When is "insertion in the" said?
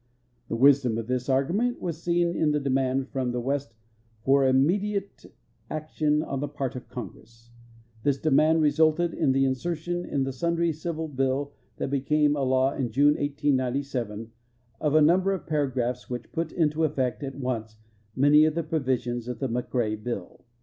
9.45-10.31